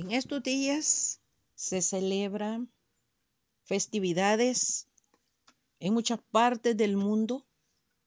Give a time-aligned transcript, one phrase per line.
[0.00, 1.20] En estos días
[1.54, 2.72] se celebran
[3.64, 4.88] festividades
[5.78, 7.46] en muchas partes del mundo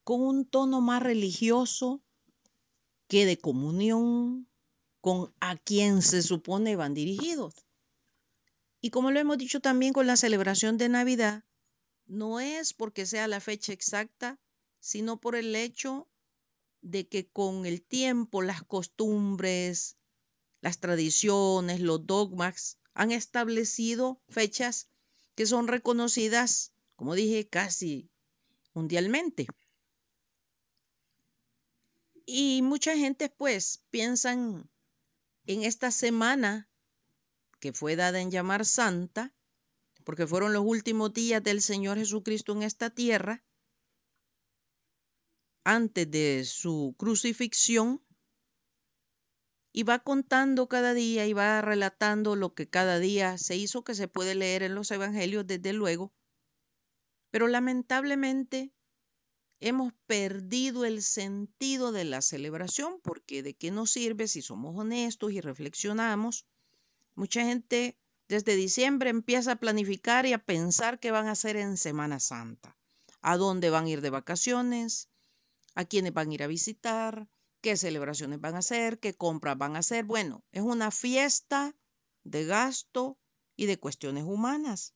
[0.03, 2.01] con un tono más religioso
[3.07, 4.47] que de comunión
[5.01, 7.53] con a quien se supone van dirigidos.
[8.81, 11.43] Y como lo hemos dicho también con la celebración de Navidad,
[12.07, 14.39] no es porque sea la fecha exacta,
[14.79, 16.07] sino por el hecho
[16.81, 19.95] de que con el tiempo las costumbres,
[20.63, 24.87] las tradiciones, los dogmas han establecido fechas
[25.35, 28.09] que son reconocidas, como dije, casi
[28.73, 29.45] mundialmente.
[32.25, 34.69] Y mucha gente pues piensan
[35.47, 36.69] en esta semana
[37.59, 39.33] que fue dada en llamar santa,
[40.05, 43.43] porque fueron los últimos días del Señor Jesucristo en esta tierra,
[45.65, 48.01] antes de su crucifixión,
[49.73, 53.95] y va contando cada día y va relatando lo que cada día se hizo, que
[53.95, 56.13] se puede leer en los evangelios desde luego.
[57.31, 58.71] Pero lamentablemente
[59.59, 65.31] hemos perdido el sentido de la celebración porque de qué nos sirve si somos honestos
[65.31, 66.45] y reflexionamos.
[67.15, 71.77] Mucha gente desde diciembre empieza a planificar y a pensar qué van a hacer en
[71.77, 72.77] Semana Santa,
[73.21, 75.09] a dónde van a ir de vacaciones,
[75.73, 77.27] a quiénes van a ir a visitar,
[77.63, 80.03] qué celebraciones van a hacer, qué compras van a hacer.
[80.03, 81.73] Bueno, es una fiesta
[82.25, 83.17] de gasto
[83.55, 84.93] y de cuestiones humanas.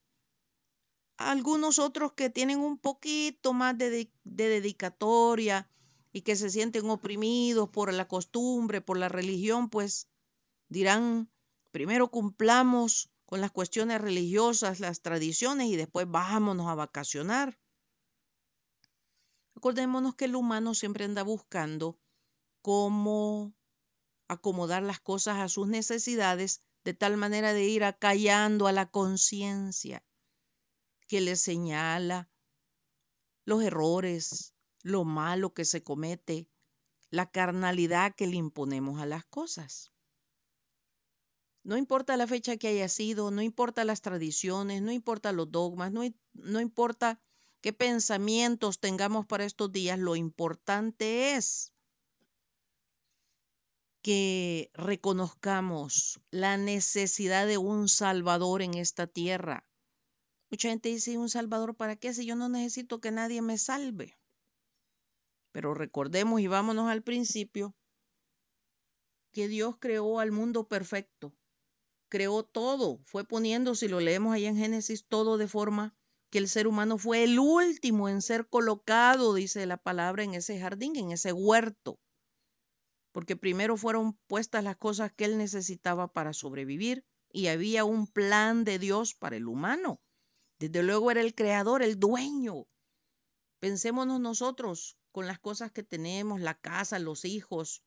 [1.15, 5.69] Algunos otros que tienen un poquito más de, de, dedicatoria
[6.11, 10.09] y que se sienten oprimidos por la costumbre, por la religión, pues
[10.67, 11.31] dirán,
[11.71, 17.57] primero cumplamos con las cuestiones religiosas, las tradiciones y después vámonos a vacacionar.
[19.55, 21.97] Acordémonos que el humano siempre anda buscando
[22.67, 23.55] cómo
[24.27, 30.03] acomodar las cosas a sus necesidades de tal manera de ir acallando a la conciencia
[31.07, 32.29] que le señala
[33.45, 36.49] los errores, lo malo que se comete,
[37.09, 39.93] la carnalidad que le imponemos a las cosas.
[41.63, 45.93] No importa la fecha que haya sido, no importa las tradiciones, no importa los dogmas,
[45.93, 46.01] no,
[46.33, 47.21] no importa
[47.61, 51.71] qué pensamientos tengamos para estos días, lo importante es
[54.07, 59.67] que reconozcamos la necesidad de un Salvador en esta tierra.
[60.49, 62.13] Mucha gente dice, ¿un Salvador para qué?
[62.13, 64.17] Si yo no necesito que nadie me salve.
[65.51, 67.75] Pero recordemos y vámonos al principio,
[69.33, 71.35] que Dios creó al mundo perfecto.
[72.07, 75.97] Creó todo, fue poniendo, si lo leemos ahí en Génesis, todo de forma
[76.29, 80.57] que el ser humano fue el último en ser colocado, dice la palabra, en ese
[80.61, 81.99] jardín, en ese huerto
[83.11, 88.63] porque primero fueron puestas las cosas que él necesitaba para sobrevivir y había un plan
[88.63, 90.01] de Dios para el humano.
[90.59, 92.67] Desde luego era el creador, el dueño.
[93.59, 97.83] Pensémonos nosotros con las cosas que tenemos, la casa, los hijos.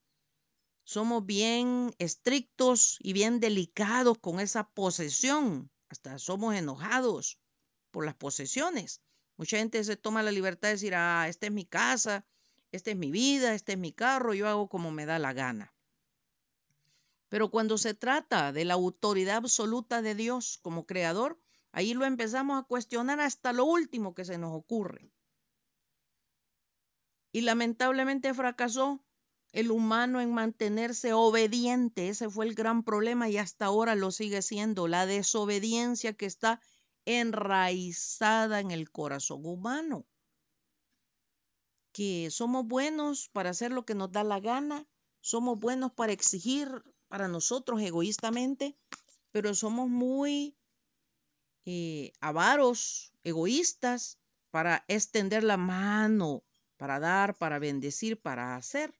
[0.84, 5.70] Somos bien estrictos y bien delicados con esa posesión.
[5.88, 7.38] Hasta somos enojados
[7.90, 9.00] por las posesiones.
[9.36, 12.26] Mucha gente se toma la libertad de decir, ah, esta es mi casa,
[12.72, 15.74] esta es mi vida, este es mi carro, yo hago como me da la gana.
[17.28, 21.40] Pero cuando se trata de la autoridad absoluta de Dios como creador,
[21.72, 25.12] ahí lo empezamos a cuestionar hasta lo último que se nos ocurre.
[27.32, 29.04] Y lamentablemente fracasó
[29.52, 32.08] el humano en mantenerse obediente.
[32.08, 36.60] Ese fue el gran problema y hasta ahora lo sigue siendo, la desobediencia que está
[37.04, 40.06] enraizada en el corazón humano
[41.92, 44.86] que somos buenos para hacer lo que nos da la gana,
[45.20, 46.68] somos buenos para exigir
[47.08, 48.76] para nosotros egoístamente,
[49.32, 50.56] pero somos muy
[51.66, 54.18] eh, avaros, egoístas,
[54.50, 56.42] para extender la mano,
[56.76, 58.92] para dar, para bendecir, para hacer.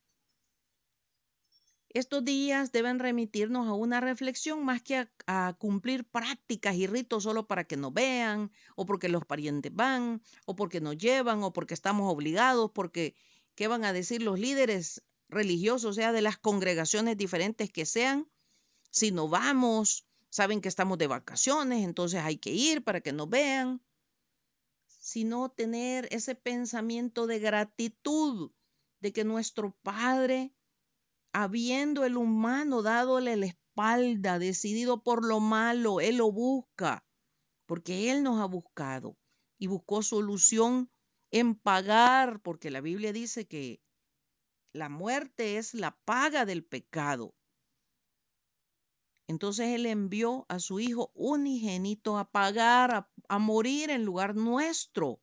[1.93, 7.48] Estos días deben remitirnos a una reflexión más que a, cumplir prácticas y ritos solo
[7.48, 11.75] para que nos vean, o porque los parientes van, o porque nos llevan, o porque
[11.75, 13.16] estamos obligados, porque
[13.57, 18.31] qué van a decir los líderes religiosos, sea de las congregaciones diferentes que sean.
[18.93, 23.28] Si no vamos, saben que estamos de vacaciones, entonces hay que ir para que nos
[23.28, 23.83] vean.
[24.86, 28.53] Sino tener ese pensamiento de gratitud
[29.01, 30.53] de que nuestro Padre
[31.32, 37.04] habiendo el humano dadole la espalda, decidido por lo malo, Él lo busca,
[37.66, 39.16] porque Él nos ha buscado
[39.59, 40.91] y buscó solución
[41.30, 43.80] en pagar, porque la Biblia dice que
[44.72, 47.34] la muerte es la paga del pecado.
[49.26, 55.21] Entonces él envió a su hijo unigénito a pagar, a, a morir en lugar nuestro,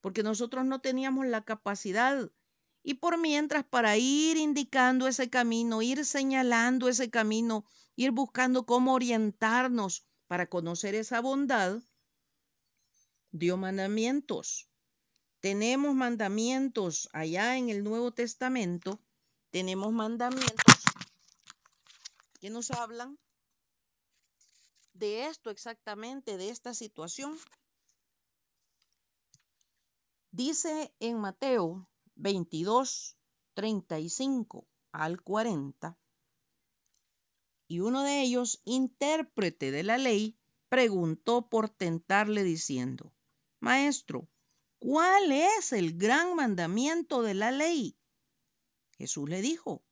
[0.00, 2.30] porque nosotros no teníamos la capacidad.
[2.88, 8.94] Y por mientras, para ir indicando ese camino, ir señalando ese camino, ir buscando cómo
[8.94, 11.82] orientarnos para conocer esa bondad,
[13.30, 14.70] dio mandamientos.
[15.40, 18.98] Tenemos mandamientos allá en el Nuevo Testamento,
[19.50, 20.82] tenemos mandamientos
[22.40, 23.18] que nos hablan
[24.94, 27.38] de esto exactamente, de esta situación.
[30.30, 31.86] Dice en Mateo
[32.18, 33.16] 22,
[33.54, 35.98] 35 al 40,
[37.68, 40.38] y uno de ellos, intérprete de la ley,
[40.68, 43.12] preguntó por tentarle diciendo,
[43.60, 44.28] Maestro,
[44.78, 47.98] ¿cuál es el gran mandamiento de la ley?
[48.96, 49.82] Jesús le dijo,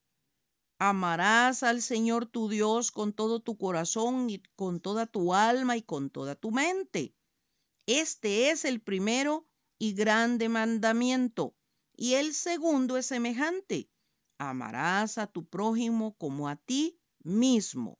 [0.79, 5.83] Amarás al Señor tu Dios con todo tu corazón y con toda tu alma y
[5.83, 7.15] con toda tu mente.
[7.87, 11.56] Este es el primero y grande mandamiento.
[11.97, 13.89] Y el segundo es semejante.
[14.39, 17.99] Amarás a tu prójimo como a ti mismo.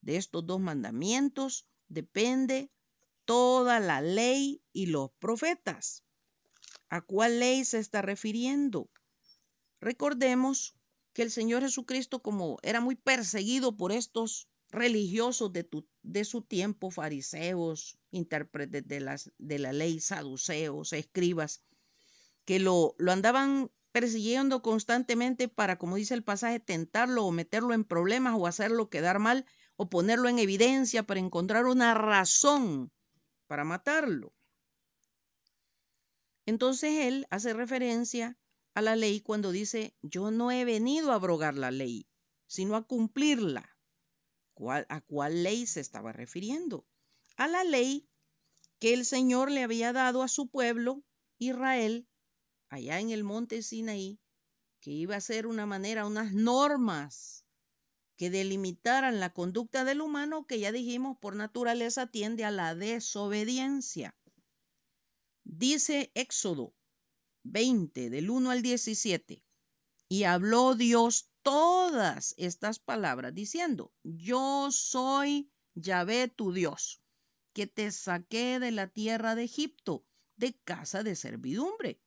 [0.00, 2.70] De estos dos mandamientos depende
[3.26, 6.04] toda la ley y los profetas.
[6.88, 8.90] ¿A cuál ley se está refiriendo?
[9.80, 10.74] Recordemos
[11.12, 17.98] que el Señor Jesucristo, como era muy perseguido por estos religiosos de, su tiempo, fariseos,
[18.10, 18.84] intérpretes
[19.38, 21.62] de la ley, saduceos, escribas,
[22.44, 27.84] que lo, lo andaban persiguiendo constantemente para, como dice el pasaje, tentarlo o meterlo en
[27.84, 29.46] problemas o hacerlo quedar mal
[29.76, 32.90] o ponerlo en evidencia para encontrar una razón
[33.46, 34.32] para matarlo.
[36.46, 38.36] Entonces él hace referencia
[38.74, 42.06] a la ley cuando dice, yo no he venido a abrogar la ley,
[42.46, 43.76] sino a cumplirla.
[44.88, 46.86] ¿A cuál ley se estaba refiriendo?
[47.36, 48.08] A la ley
[48.78, 51.02] que el Señor le había dado a su pueblo,
[51.38, 52.08] Israel,
[52.72, 54.18] allá en el monte Sinaí,
[54.80, 57.44] que iba a ser una manera, unas normas
[58.16, 64.16] que delimitaran la conducta del humano que ya dijimos por naturaleza tiende a la desobediencia.
[65.44, 66.74] Dice Éxodo
[67.42, 69.44] 20, del 1 al 17.
[70.08, 77.02] Y habló Dios todas estas palabras diciendo, yo soy Yahvé tu Dios,
[77.52, 82.00] que te saqué de la tierra de Egipto, de casa de servidumbre.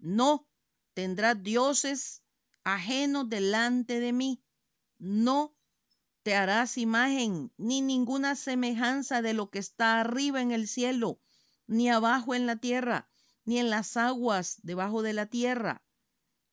[0.00, 0.48] No
[0.94, 2.22] tendrás dioses
[2.64, 4.42] ajenos delante de mí.
[4.98, 5.54] No
[6.22, 11.20] te harás imagen ni ninguna semejanza de lo que está arriba en el cielo,
[11.66, 13.08] ni abajo en la tierra,
[13.44, 15.82] ni en las aguas debajo de la tierra.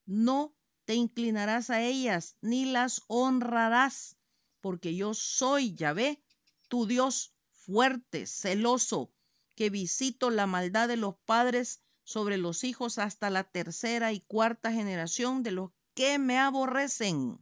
[0.06, 0.56] No
[0.86, 4.16] te inclinarás a ellas, ni las honrarás,
[4.62, 6.24] porque yo soy Yahvé,
[6.70, 9.12] tu Dios fuerte, celoso,
[9.56, 14.72] que visito la maldad de los padres sobre los hijos hasta la tercera y cuarta
[14.72, 17.38] generación de los que me aborrecen.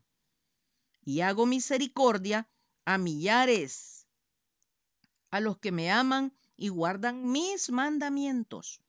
[1.03, 2.49] Y hago misericordia
[2.83, 4.07] a millares,
[5.29, 8.81] a los que me aman y guardan mis mandamientos.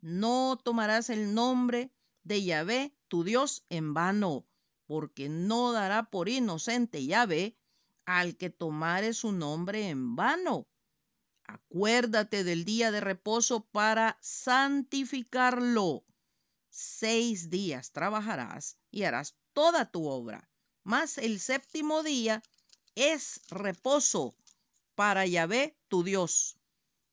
[0.00, 1.92] No tomarás el nombre
[2.24, 4.48] de Yahvé, tu Dios, en vano,
[4.84, 7.56] porque no dará por inocente Yahvé
[8.04, 10.66] al que tomare su nombre en vano.
[11.46, 16.04] Acuérdate del día de reposo para santificarlo.
[16.70, 20.50] Seis días trabajarás y harás toda tu obra,
[20.82, 22.42] mas el séptimo día
[22.94, 24.36] es reposo
[24.94, 26.58] para Yahvé tu Dios.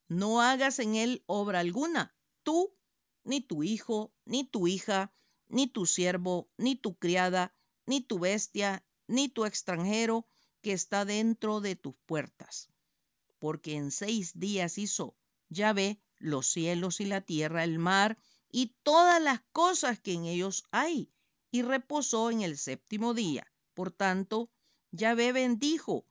[0.08, 2.74] No hagas en él obra alguna, tú
[3.24, 5.14] ni tu hijo, ni tu hija,
[5.48, 7.54] ni tu siervo, ni tu criada,
[7.86, 10.28] ni tu bestia, ni tu extranjero
[10.62, 12.71] que está dentro de tus puertas.
[13.42, 15.18] Porque en seis días hizo
[15.50, 18.20] Yahvé los cielos y la tierra, el mar
[18.52, 21.12] y todas las cosas que en ellos hay,
[21.50, 23.52] y reposó en el séptimo día.
[23.74, 24.52] Por tanto,
[24.92, 26.06] Yahvé bendijo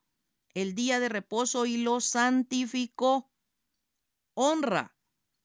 [0.55, 3.31] el día de reposo y lo santificó.
[4.35, 4.97] Honra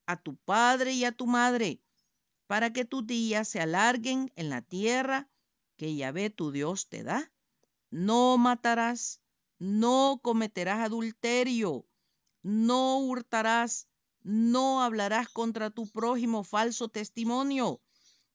[0.07, 1.83] a tu padre y a tu madre,
[2.47, 5.29] para que tus días se alarguen en la tierra
[5.77, 7.31] que Yahvé tu Dios te da.
[7.91, 9.21] No matarás,
[9.59, 11.85] no cometerás adulterio,
[12.41, 13.87] no hurtarás,
[14.21, 17.81] no hablarás contra tu prójimo falso testimonio,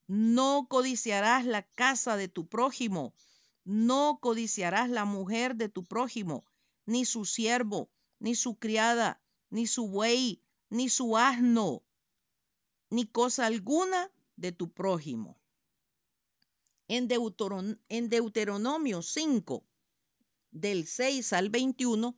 [0.06, 3.14] no codiciarás la casa de tu prójimo,
[3.64, 6.44] no codiciarás la mujer de tu prójimo,
[6.86, 11.82] ni su siervo, ni su criada, ni su buey, ni su asno,
[12.88, 15.40] ni cosa alguna de tu prójimo.
[16.88, 19.64] En, Deuteronomio 5,
[20.50, 22.16] del 6 al 21,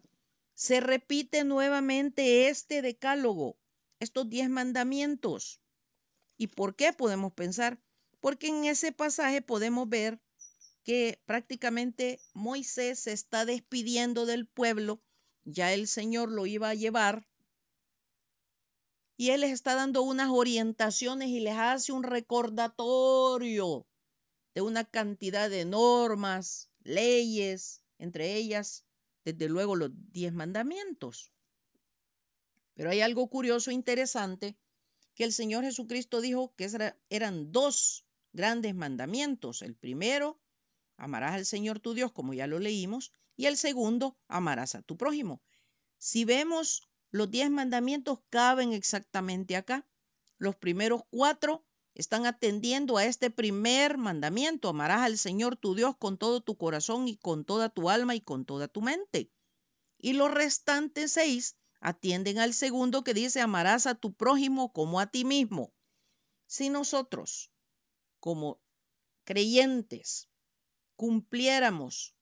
[0.55, 3.57] se repite nuevamente este decálogo,
[4.01, 5.61] estos diez mandamientos.
[6.37, 7.81] ¿Y por qué podemos pensar?
[8.21, 10.21] Porque en ese pasaje podemos ver
[10.85, 15.01] que prácticamente Moisés se está despidiendo del pueblo,
[15.45, 17.27] ya el Señor lo iba a llevar,
[19.17, 23.87] y él les está dando unas orientaciones y les hace un recordatorio
[24.55, 28.85] de una cantidad de normas, leyes, entre ellas,
[29.25, 31.32] desde luego, los diez mandamientos.
[32.75, 34.56] Pero hay algo curioso e interesante
[35.14, 36.68] que el Señor Jesucristo dijo que
[37.11, 39.62] eran dos grandes mandamientos.
[39.62, 40.40] El primero,
[40.97, 44.97] amarás al Señor tu Dios, como ya lo leímos, y el segundo, amarás a tu
[44.97, 45.40] prójimo.
[45.99, 49.87] Si vemos, los diez mandamientos caben exactamente acá.
[50.38, 56.16] Los primeros cuatro están atendiendo a este primer mandamiento, amarás al Señor tu Dios con
[56.16, 59.30] todo tu corazón y con toda tu alma y con toda tu mente.
[59.99, 65.06] Y los restantes seis atienden al segundo que dice, amarás a tu prójimo como a
[65.08, 65.72] ti mismo.
[66.46, 67.50] Si nosotros,
[68.20, 68.61] como
[69.25, 70.28] creyentes,
[70.96, 72.14] cumpliéramos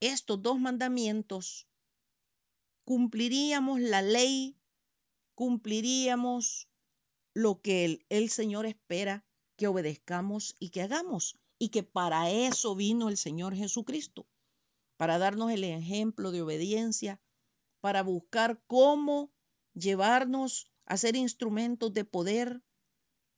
[0.00, 1.66] estos dos mandamientos,
[2.84, 4.58] cumpliríamos la ley,
[5.34, 6.68] cumpliríamos
[7.34, 9.24] lo que el, Señor espera
[9.56, 11.38] que obedezcamos y que hagamos.
[11.58, 14.28] Y que para eso vino el Señor Jesucristo,
[14.96, 17.20] para darnos el ejemplo de obediencia,
[17.80, 19.32] para buscar cómo
[19.74, 22.62] llevarnos a ser instrumentos de poder,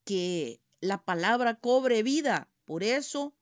[0.04, 2.50] que la palabra cobre vida.
[2.64, 3.34] Por eso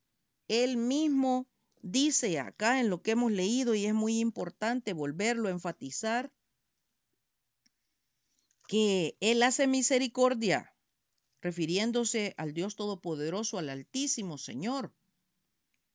[0.49, 1.49] él mismo
[1.83, 6.33] dice acá en lo que hemos leído, y es muy importante volverlo a enfatizar,
[8.69, 10.75] que Él hace misericordia,
[11.41, 14.93] refiriéndose al Dios Todopoderoso, al Altísimo Señor.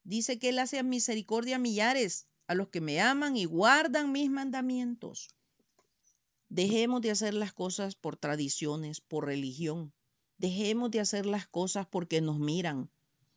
[0.04, 4.30] Dice que Él hace misericordia a millares, a los que me aman y guardan mis
[4.32, 5.30] mandamientos.
[6.50, 9.94] Dejemos de hacer las cosas por tradiciones, por religión.
[10.40, 12.90] Dejemos de hacer las cosas porque nos miran,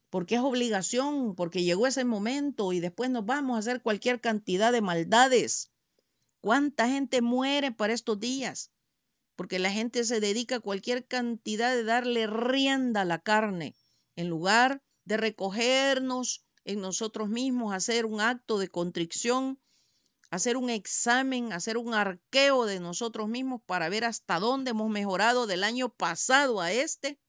[0.09, 4.73] porque es obligación, porque llegó ese momento y después nos vamos a hacer cualquier cantidad
[4.73, 5.71] de maldades.
[6.40, 8.71] ¿Cuánta gente muere para estos días?
[9.37, 13.76] Porque la gente se dedica a cualquier cantidad de darle rienda a la carne,
[14.16, 19.61] en lugar de recogernos en nosotros mismos, hacer un acto de contrición,
[20.31, 25.47] hacer un examen, hacer un arqueo de nosotros mismos para ver hasta dónde hemos mejorado
[25.47, 27.21] del año pasado a este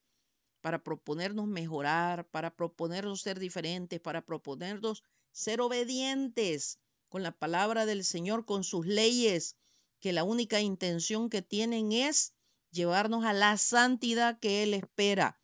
[0.61, 8.03] para proponernos mejorar, para proponernos ser diferentes, para proponernos ser obedientes con la palabra del
[8.03, 9.55] Señor, con sus leyes,
[9.99, 12.33] que la única intención que tienen es
[12.71, 15.39] llevarnos a la santidad que Él espera.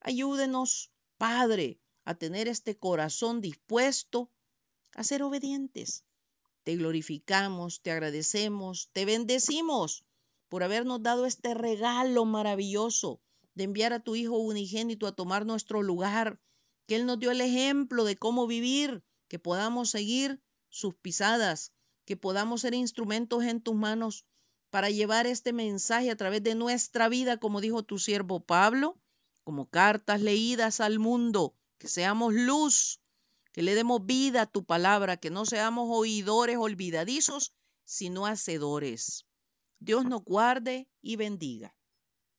[0.00, 4.30] Ayúdenos, Padre, a tener este corazón dispuesto
[4.94, 6.04] a ser obedientes.
[6.64, 10.04] Te glorificamos, te agradecemos, te bendecimos
[10.48, 13.20] por habernos dado este regalo maravilloso
[13.54, 16.40] de enviar a tu Hijo unigénito a tomar nuestro lugar,
[16.86, 21.72] que Él nos dio el ejemplo de cómo vivir, que podamos seguir sus pisadas,
[22.04, 24.26] que podamos ser instrumentos en tus manos
[24.70, 28.98] para llevar este mensaje a través de nuestra vida, como dijo tu siervo Pablo,
[29.44, 33.00] como cartas leídas al mundo, que seamos luz,
[33.52, 37.52] que le demos vida a tu palabra, que no seamos oidores olvidadizos,
[37.84, 39.26] sino hacedores.
[39.78, 41.74] Dios nos guarde y bendiga.